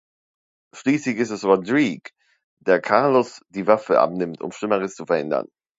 [0.73, 2.09] Schließlich ist es Rodrigue,
[2.59, 5.47] der Carlos die Waffe abnimmt, um Schlimmeres zu verhindern.